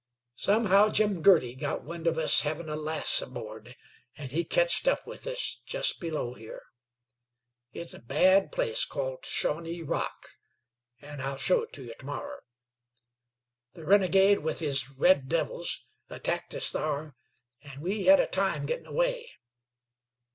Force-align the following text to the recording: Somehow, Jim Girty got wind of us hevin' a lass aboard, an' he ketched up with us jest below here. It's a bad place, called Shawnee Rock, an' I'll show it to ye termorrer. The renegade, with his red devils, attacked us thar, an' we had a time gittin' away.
Somehow, 0.37 0.89
Jim 0.89 1.21
Girty 1.21 1.53
got 1.53 1.83
wind 1.83 2.07
of 2.07 2.17
us 2.17 2.41
hevin' 2.41 2.69
a 2.69 2.75
lass 2.75 3.21
aboard, 3.21 3.75
an' 4.17 4.29
he 4.29 4.43
ketched 4.43 4.87
up 4.87 5.05
with 5.05 5.27
us 5.27 5.59
jest 5.63 5.99
below 5.99 6.33
here. 6.33 6.63
It's 7.71 7.93
a 7.93 7.99
bad 7.99 8.51
place, 8.51 8.83
called 8.83 9.25
Shawnee 9.27 9.83
Rock, 9.83 10.25
an' 11.03 11.21
I'll 11.21 11.37
show 11.37 11.61
it 11.61 11.73
to 11.73 11.83
ye 11.83 11.93
termorrer. 11.93 12.41
The 13.75 13.85
renegade, 13.85 14.39
with 14.39 14.57
his 14.59 14.89
red 14.89 15.29
devils, 15.29 15.85
attacked 16.09 16.55
us 16.55 16.71
thar, 16.71 17.15
an' 17.61 17.79
we 17.79 18.05
had 18.05 18.19
a 18.19 18.25
time 18.25 18.65
gittin' 18.65 18.87
away. 18.87 19.29